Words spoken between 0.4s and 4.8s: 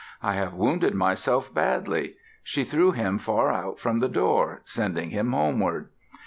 wounded myself badly." She threw him far out from the door,